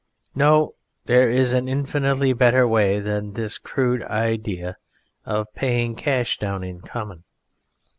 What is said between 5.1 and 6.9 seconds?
of paying cash down in